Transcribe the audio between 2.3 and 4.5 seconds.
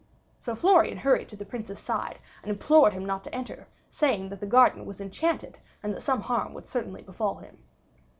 and implored him not to enter, saying that the